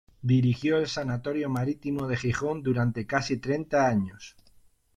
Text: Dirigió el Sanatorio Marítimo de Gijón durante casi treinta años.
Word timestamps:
Dirigió 0.23 0.77
el 0.79 0.87
Sanatorio 0.87 1.47
Marítimo 1.47 2.07
de 2.07 2.17
Gijón 2.17 2.63
durante 2.63 3.05
casi 3.05 3.37
treinta 3.37 3.87
años. 3.87 4.35